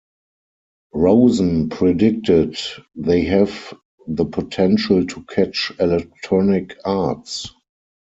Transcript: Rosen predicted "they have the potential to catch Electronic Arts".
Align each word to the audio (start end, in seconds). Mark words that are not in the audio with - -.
Rosen 0.95 1.69
predicted 1.69 2.57
"they 2.95 3.21
have 3.25 3.71
the 4.07 4.25
potential 4.25 5.05
to 5.05 5.23
catch 5.25 5.71
Electronic 5.79 6.75
Arts". 6.83 7.51